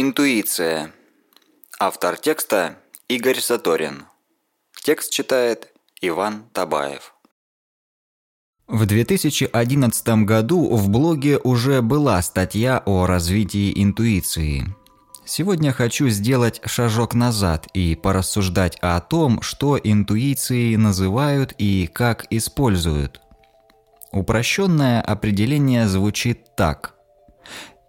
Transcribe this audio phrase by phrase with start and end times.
[0.00, 0.92] Интуиция.
[1.80, 4.04] Автор текста Игорь Саторин.
[4.84, 7.14] Текст читает Иван Табаев.
[8.68, 14.72] В 2011 году в блоге уже была статья о развитии интуиции.
[15.26, 23.20] Сегодня хочу сделать шажок назад и порассуждать о том, что интуицией называют и как используют.
[24.12, 26.94] Упрощенное определение звучит так.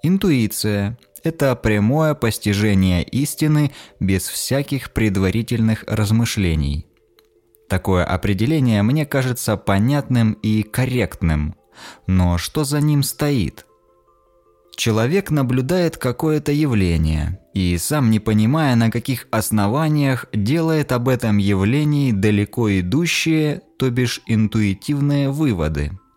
[0.01, 6.85] Интуиция– это прямое постижение истины без всяких предварительных размышлений.
[7.67, 11.55] Такое определение мне кажется понятным и корректным.
[12.07, 13.65] Но что за ним стоит?
[14.75, 22.11] Человек наблюдает какое-то явление и, сам не понимая на каких основаниях, делает об этом явлении
[22.11, 25.91] далеко идущие, то бишь интуитивные выводы–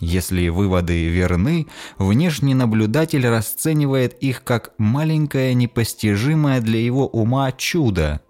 [0.00, 1.66] если выводы верны,
[1.98, 8.20] внешний наблюдатель расценивает их как маленькое непостижимое для его ума чудо.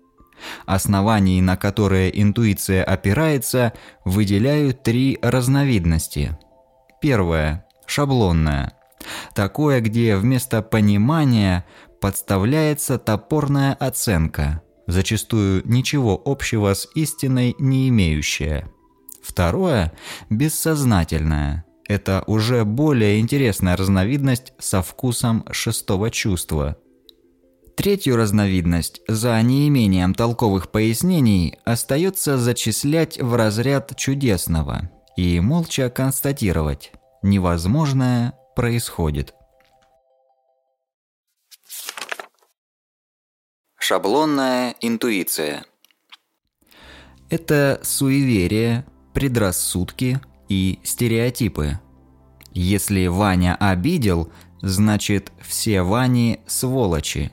[0.66, 3.72] Оснований, на которые интуиция опирается,
[4.04, 6.38] выделяют три разновидности.
[7.00, 8.72] Первое– шаблонное.
[9.34, 11.64] Такое, где вместо понимания
[12.00, 18.70] подставляется топорная оценка, зачастую ничего общего с истиной не имеющая–
[19.28, 19.92] Второе–
[20.30, 21.66] бессознательное.
[21.86, 26.78] Это уже более интересная разновидность со вкусом шестого чувства.
[27.76, 38.32] Третью разновидность, за неимением толковых пояснений, остается зачислять в разряд чудесного и молча констатировать– невозможное
[38.56, 39.34] происходит.
[43.78, 45.64] Шаблонная интуиция–
[47.30, 48.84] это суеверие,
[49.18, 51.80] предрассудки и стереотипы.
[52.52, 57.32] Если Ваня обидел, значит все Вани сволочи.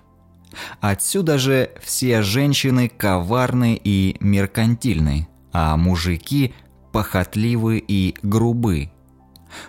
[0.81, 6.55] Отсюда же все женщины коварны и меркантильны, а мужики
[6.91, 8.89] похотливы и грубы.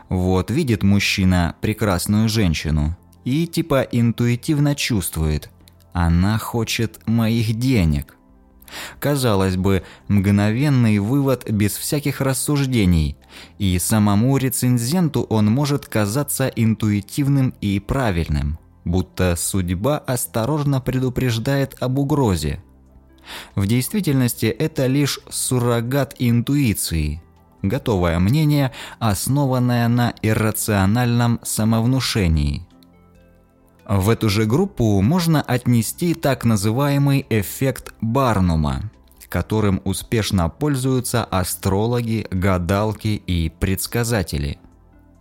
[0.08, 2.96] Вот видит мужчина прекрасную женщину
[3.26, 5.50] и типа интуитивно чувствует,
[5.92, 8.15] она хочет моих денег.
[8.98, 13.16] Казалось бы, мгновенный вывод без всяких рассуждений,
[13.58, 22.62] и самому рецензенту он может казаться интуитивным и правильным, будто судьба осторожно предупреждает об угрозе.
[23.54, 27.22] В действительности это лишь суррогат интуиции,
[27.62, 32.65] готовое мнение, основанное на иррациональном самовнушении–
[33.88, 38.90] в эту же группу можно отнести так называемый эффект Барнума,
[39.28, 44.58] которым успешно пользуются астрологи, гадалки и предсказатели.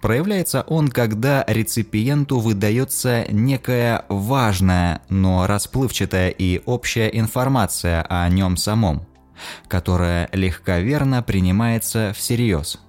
[0.01, 9.05] Проявляется он, когда реципиенту выдается некая важная, но расплывчатая и общая информация о нем самом,
[9.67, 12.79] которая легковерно принимается всерьез.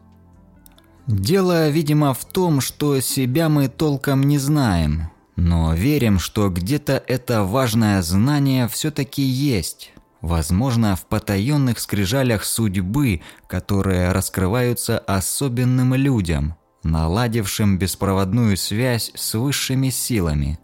[1.06, 7.44] Дело, видимо, в том, что себя мы толком не знаем– но верим, что где-то это
[7.44, 9.92] важное знание все-таки есть.
[10.22, 20.58] Возможно, в потаенных скрижалях судьбы, которые раскрываются особенным людям, наладившим беспроводную связь с высшими силами.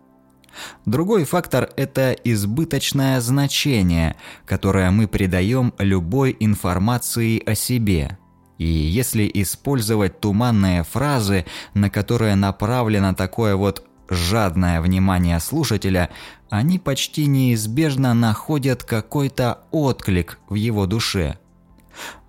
[0.85, 8.19] Другой фактор– это избыточное значение, которое мы придаем любой информации о себе–
[8.59, 16.11] и если использовать туманные фразы, на которые направлено такое вот жадное внимание слушателя,
[16.51, 21.39] они почти неизбежно находят какой-то отклик в его душе.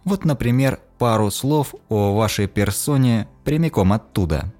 [0.03, 4.53] Вот, например, пару слов о вашей персоне прямиком оттуда.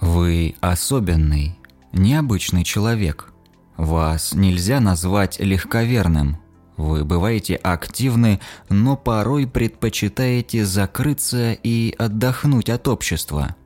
[0.00, 1.58] Вы особенный,
[1.92, 3.32] необычный человек.
[3.76, 6.38] Вас нельзя назвать легковерным.
[6.76, 13.56] Вы бываете активны, но порой предпочитаете закрыться и отдохнуть от общества–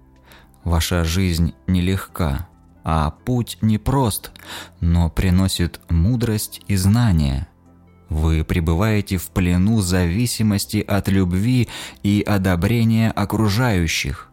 [0.64, 2.48] Ваша жизнь нелегка,
[2.84, 4.30] а путь непрост,
[4.80, 7.48] но приносит мудрость и знания.
[8.08, 11.68] Вы пребываете в плену зависимости от любви
[12.02, 14.30] и одобрения окружающих.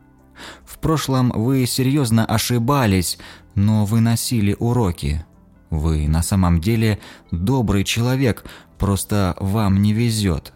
[0.66, 3.18] В прошлом вы серьезно ошибались,
[3.56, 5.26] но выносили уроки.
[5.70, 7.00] Вы на самом деле
[7.32, 8.46] добрый человек,
[8.78, 10.54] просто вам не везет.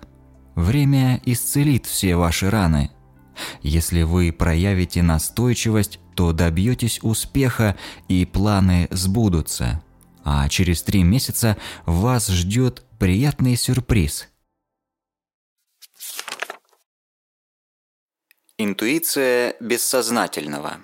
[0.56, 2.92] Время исцелит все ваши раны–
[3.62, 9.84] если вы проявите настойчивость, то добьетесь успеха и планы сбудутся.
[10.24, 14.28] А через три месяца вас ждет приятный сюрприз.
[18.58, 20.78] Интуиция бессознательного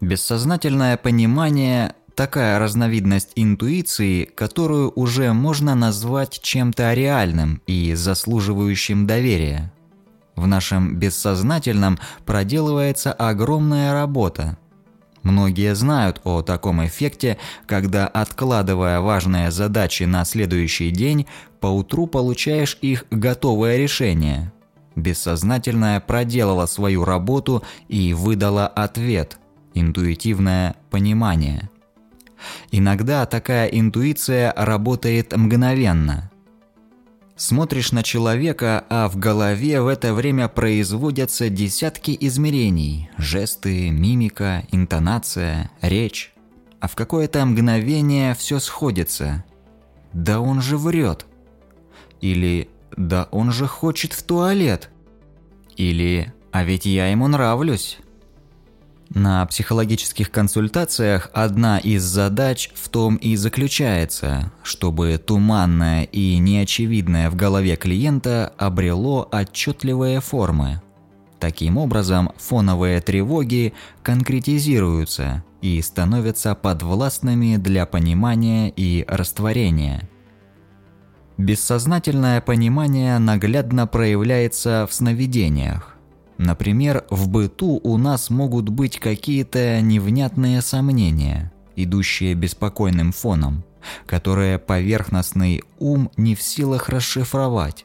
[0.00, 9.72] Бессознательное понимание такая разновидность интуиции, которую уже можно назвать чем-то реальным и заслуживающим доверия.
[10.36, 14.58] В нашем бессознательном проделывается огромная работа.
[15.22, 21.26] Многие знают о таком эффекте, когда, откладывая важные задачи на следующий день,
[21.58, 24.52] поутру получаешь их готовое решение.
[24.94, 29.38] Бессознательное проделало свою работу и выдало ответ–
[29.74, 31.70] интуитивное понимание.
[32.70, 36.30] Иногда такая интуиция работает мгновенно–
[37.36, 45.70] Смотришь на человека, а в голове в это время производятся десятки измерений– жесты, мимика, интонация,
[45.82, 46.32] речь.
[46.80, 49.44] А в какое-то мгновение все сходится.
[50.14, 51.26] Да он же врет.
[52.22, 54.88] Или да он же хочет в туалет.
[55.76, 57.98] Или а ведь я ему нравлюсь.
[59.10, 67.36] На психологических консультациях одна из задач в том и заключается, чтобы туманное и неочевидное в
[67.36, 70.82] голове клиента обрело отчетливые формы.
[71.38, 80.08] Таким образом, фоновые тревоги конкретизируются и становятся подвластными для понимания и растворения.
[81.38, 85.95] Бессознательное понимание наглядно проявляется в сновидениях.
[86.38, 93.64] Например, в быту у нас могут быть какие-то невнятные сомнения, идущие беспокойным фоном,
[94.04, 97.84] которые поверхностный ум не в силах расшифровать.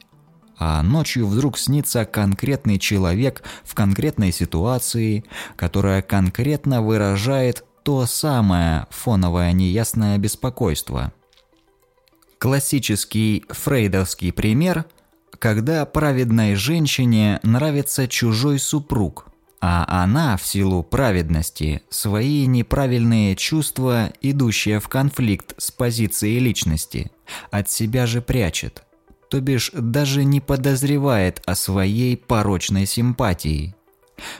[0.58, 5.24] А ночью вдруг снится конкретный человек в конкретной ситуации,
[5.56, 11.12] которая конкретно выражает то самое фоновое неясное беспокойство.
[12.38, 14.84] Классический фрейдовский пример–
[15.38, 19.26] когда праведной женщине нравится чужой супруг,
[19.60, 27.12] а она в силу праведности свои неправильные чувства, идущие в конфликт с позицией личности,
[27.50, 28.84] от себя же прячет,
[29.30, 33.74] то бишь даже не подозревает о своей порочной симпатии.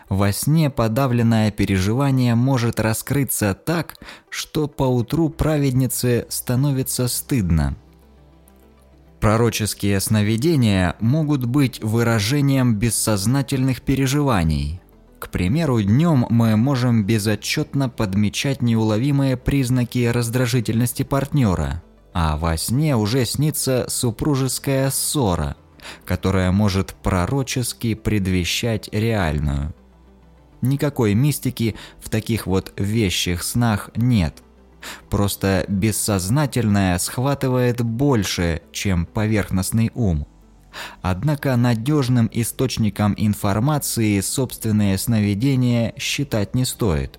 [0.09, 3.97] Во сне подавленное переживание может раскрыться так,
[4.29, 7.77] что поутру праведнице становится стыдно–
[9.23, 14.81] Пророческие сновидения могут быть выражением бессознательных переживаний.
[15.21, 23.25] К примеру, днем мы можем безотчетно подмечать неуловимые признаки раздражительности партнера, а во сне уже
[23.25, 25.55] снится супружеская ссора,
[26.05, 29.73] которая может пророчески предвещать реальную.
[30.63, 34.43] Никакой мистики в таких вот вещих снах нет–
[35.11, 40.27] Просто бессознательное схватывает больше, чем поверхностный ум.
[41.03, 47.19] Однако надежным источником информации собственные сновидения считать не стоит.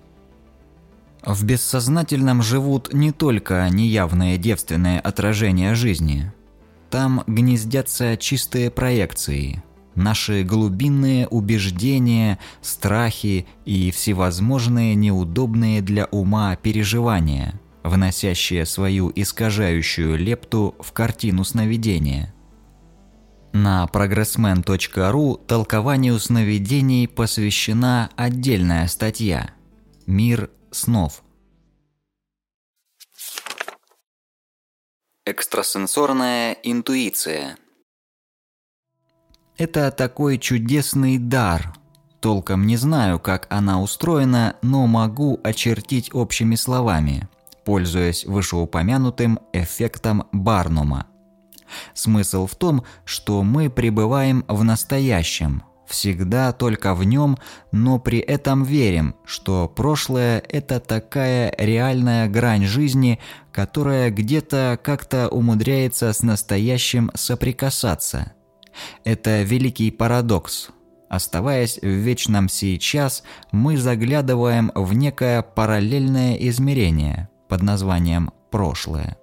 [1.24, 6.32] В бессознательном живут не только неявные девственные отражения жизни.
[6.90, 9.62] Там гнездятся чистые проекции–
[9.94, 20.92] наши глубинные убеждения, страхи и всевозможные неудобные для ума переживания, вносящие свою искажающую лепту в
[20.92, 22.34] картину сновидения.
[23.52, 29.50] На progressman.ru толкованию сновидений посвящена отдельная статья
[30.06, 31.22] «Мир снов».
[35.24, 37.56] Экстрасенсорная интуиция–
[39.56, 41.74] это такой чудесный дар.
[42.20, 47.28] Толком не знаю, как она устроена, но могу очертить общими словами,
[47.64, 51.06] пользуясь вышеупомянутым эффектом Барнума.
[51.92, 57.36] Смысл в том, что мы пребываем в настоящем, всегда только в нем,
[57.72, 63.20] но при этом верим, что прошлое– это такая реальная грань жизни,
[63.52, 68.32] которая где-то как-то умудряется с настоящим соприкасаться–
[69.04, 70.70] это великий парадокс.
[71.08, 79.16] Оставаясь в вечном сейчас, мы заглядываем в некое параллельное измерение под названием «прошлое».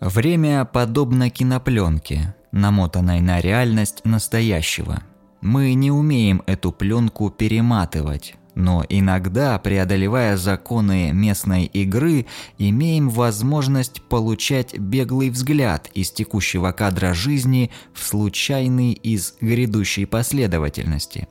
[0.00, 5.02] Время подобно кинопленке, намотанной на реальность настоящего.
[5.40, 12.26] Мы не умеем эту пленку перематывать, но иногда, преодолевая законы местной игры,
[12.58, 21.28] имеем возможность получать беглый взгляд из текущего кадра жизни в случайный из грядущей последовательности.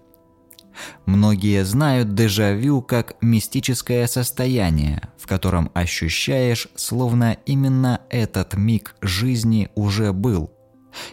[1.05, 10.13] Многие знают дежавю как мистическое состояние, в котором ощущаешь, словно именно этот миг жизни уже
[10.13, 10.51] был.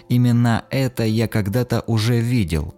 [0.09, 2.75] Именно это я когда-то уже видел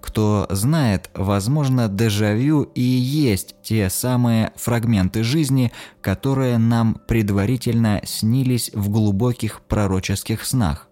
[0.00, 8.88] Кто знает, возможно, дежавю и есть те самые фрагменты жизни, которые нам предварительно снились в
[8.90, 10.88] глубоких пророческих снах.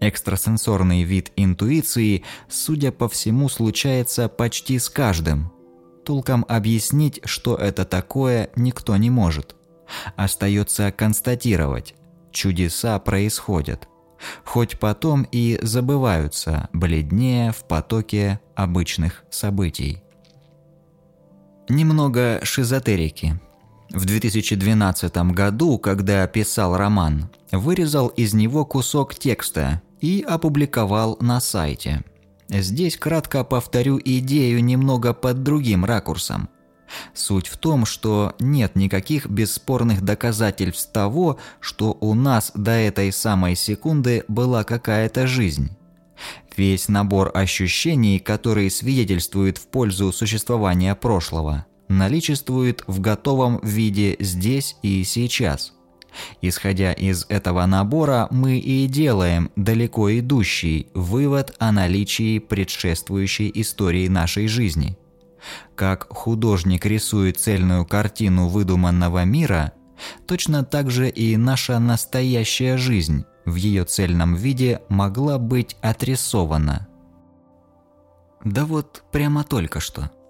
[0.00, 5.50] Экстрасенсорный вид интуиции, судя по всему, случается почти с каждым.
[6.04, 9.56] Толком объяснить, что это такое, никто не может.
[10.16, 11.94] Остается констатировать–
[12.32, 13.88] чудеса происходят
[14.44, 20.02] хоть потом и забываются, бледнее в потоке обычных событий.
[21.68, 23.40] Немного шизотерики.
[23.90, 32.02] В 2012 году, когда писал роман, вырезал из него кусок текста и опубликовал на сайте.
[32.48, 36.48] Здесь кратко повторю идею немного под другим ракурсом–
[37.14, 43.56] Суть в том, что нет никаких бесспорных доказательств того, что у нас до этой самой
[43.56, 45.70] секунды была какая-то жизнь.
[46.56, 55.02] Весь набор ощущений, которые свидетельствуют в пользу существования прошлого, наличествует в готовом виде здесь и
[55.04, 55.72] сейчас.
[56.42, 64.46] Исходя из этого набора, мы и делаем далеко идущий вывод о наличии предшествующей истории нашей
[64.46, 64.96] жизни–
[65.74, 69.72] как художник рисует цельную картину выдуманного мира,
[70.26, 76.88] точно так же и наша настоящая жизнь в ее цельном виде могла быть отрисована.
[78.44, 80.10] Да вот прямо только что–